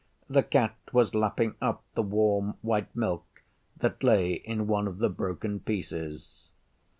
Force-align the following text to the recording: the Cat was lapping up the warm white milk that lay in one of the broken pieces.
the 0.27 0.41
Cat 0.41 0.75
was 0.91 1.13
lapping 1.13 1.53
up 1.61 1.83
the 1.93 2.01
warm 2.01 2.57
white 2.63 2.89
milk 2.95 3.43
that 3.77 4.03
lay 4.03 4.31
in 4.33 4.65
one 4.65 4.87
of 4.87 4.97
the 4.97 5.09
broken 5.09 5.59
pieces. 5.59 6.49